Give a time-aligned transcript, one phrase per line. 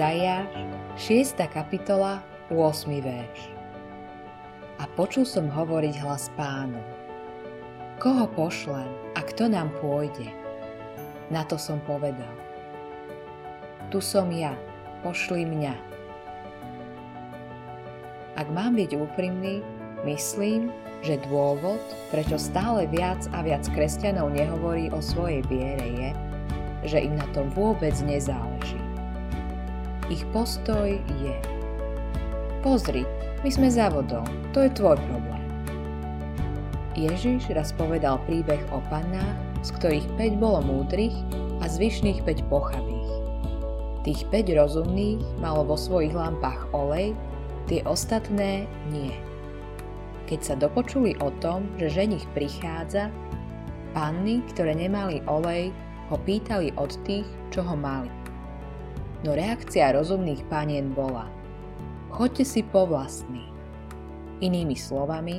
[0.00, 0.48] Izaiáš,
[1.36, 1.44] 6.
[1.52, 2.88] kapitola, 8.
[3.04, 3.52] verš.
[4.80, 6.80] A počul som hovoriť hlas pánu.
[8.00, 10.32] Koho pošlem a kto nám pôjde?
[11.28, 12.32] Na to som povedal.
[13.92, 14.56] Tu som ja,
[15.04, 15.76] pošli mňa.
[18.40, 19.60] Ak mám byť úprimný,
[20.08, 20.72] myslím,
[21.04, 26.10] že dôvod, prečo stále viac a viac kresťanov nehovorí o svojej viere je,
[26.88, 28.79] že im na tom vôbec nezáleží.
[30.10, 31.34] Ich postoj je
[32.66, 33.06] Pozri,
[33.46, 35.44] my sme za vodou, to je tvoj problém.
[36.98, 41.14] Ježiš raz povedal príbeh o pannách, z ktorých 5 bolo múdrych
[41.62, 43.12] a zvyšných 5 pochabých.
[44.02, 47.14] Tých 5 rozumných malo vo svojich lampách olej,
[47.70, 49.14] tie ostatné nie.
[50.26, 53.14] Keď sa dopočuli o tom, že ženich prichádza,
[53.94, 55.70] panny, ktoré nemali olej,
[56.10, 58.19] ho pýtali od tých, čo ho mali.
[59.24, 61.28] No reakcia rozumných panien bola–
[62.10, 63.46] Choďte si po vlastný.
[64.42, 65.38] Inými slovami,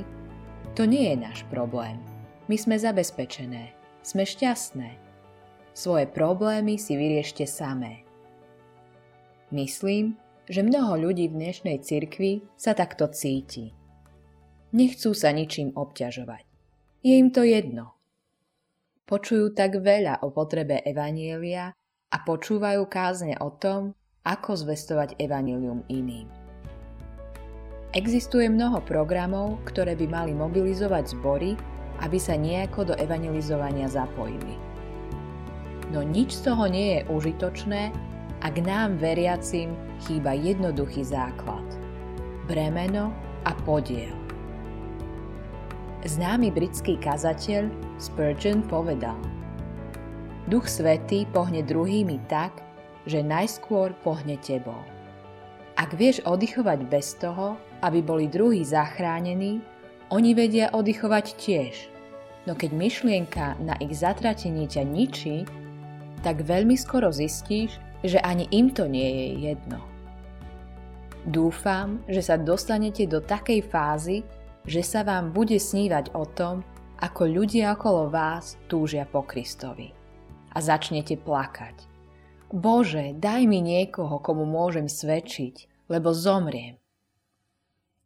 [0.72, 2.00] to nie je náš problém.
[2.48, 4.96] My sme zabezpečené, sme šťastné.
[5.76, 8.08] Svoje problémy si vyriešte samé.
[9.52, 10.16] Myslím,
[10.48, 13.76] že mnoho ľudí v dnešnej cirkvi sa takto cíti.
[14.72, 16.44] Nechcú sa ničím obťažovať.
[17.04, 18.00] Je im to jedno.
[19.04, 21.76] Počujú tak veľa o potrebe evanielia
[22.12, 26.28] a počúvajú kázne o tom, ako zvestovať evanílium iným.
[27.92, 31.56] Existuje mnoho programov, ktoré by mali mobilizovať zbory,
[32.00, 34.56] aby sa nejako do evangelizovania zapojili.
[35.92, 37.92] No nič z toho nie je užitočné,
[38.40, 39.76] ak nám veriacim
[40.08, 41.64] chýba jednoduchý základ.
[42.48, 43.12] Bremeno
[43.44, 44.16] a podiel.
[46.02, 49.14] Známy britský kazateľ Spurgeon povedal
[50.50, 52.50] Duch Svetý pohne druhými tak,
[53.06, 54.78] že najskôr pohne tebou.
[55.78, 59.62] Ak vieš oddychovať bez toho, aby boli druhí zachránení,
[60.10, 61.74] oni vedia oddychovať tiež.
[62.44, 65.46] No keď myšlienka na ich zatratenie ťa ničí,
[66.26, 69.78] tak veľmi skoro zistíš, že ani im to nie je jedno.
[71.22, 74.26] Dúfam, že sa dostanete do takej fázy,
[74.66, 76.66] že sa vám bude snívať o tom,
[76.98, 80.01] ako ľudia okolo vás túžia po Kristovi.
[80.52, 81.88] A začnete plakať.
[82.52, 86.82] Bože, daj mi niekoho, komu môžem svedčiť, lebo zomriem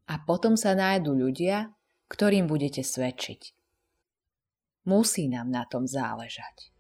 [0.07, 1.75] a potom sa nájdu ľudia,
[2.07, 3.51] ktorým budete svedčiť.
[4.87, 6.71] Musí nám na tom záležať.